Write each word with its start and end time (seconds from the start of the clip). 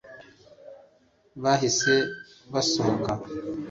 bahise 1.41 1.93
basohoka 2.51 3.11